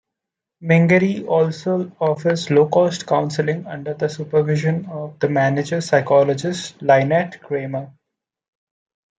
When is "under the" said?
3.67-4.09